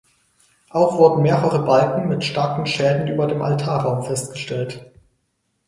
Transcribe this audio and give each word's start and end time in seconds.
Auch 0.71 0.97
wurden 0.97 1.21
mehrere 1.21 1.63
Balken 1.63 2.09
mit 2.09 2.23
starken 2.23 2.65
Schäden 2.65 3.07
über 3.07 3.27
dem 3.27 3.43
Altarraum 3.43 4.03
festgestellt. 4.03 4.83